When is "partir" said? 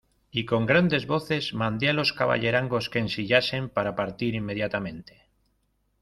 3.95-4.33